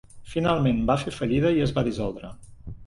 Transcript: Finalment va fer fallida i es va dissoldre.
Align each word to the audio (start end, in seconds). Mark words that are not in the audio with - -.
Finalment 0.29 0.81
va 0.89 0.95
fer 1.03 1.15
fallida 1.19 1.53
i 1.59 1.63
es 1.69 1.77
va 1.79 1.87
dissoldre. 1.91 2.37